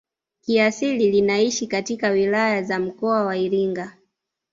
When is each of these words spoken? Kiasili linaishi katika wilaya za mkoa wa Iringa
Kiasili 0.41 1.11
linaishi 1.11 1.67
katika 1.67 2.09
wilaya 2.09 2.63
za 2.63 2.79
mkoa 2.79 3.25
wa 3.25 3.37
Iringa 3.37 3.97